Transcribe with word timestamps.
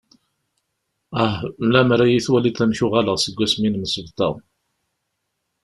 Ah 1.23 1.35
lamer 1.71 1.99
ad 2.01 2.09
iyi-twaliḍ 2.09 2.57
amek 2.63 2.79
uɣaleɣ 2.85 3.17
seg 3.19 3.37
wass 3.37 3.53
mi 3.59 3.69
nemsebḍa. 3.69 4.29